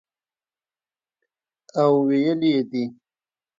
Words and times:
او 1.81 1.91
ویلي 2.07 2.49
یې 2.55 2.61
دي 2.71 2.83